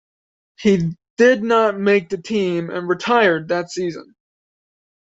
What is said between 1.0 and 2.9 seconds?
did not make the team and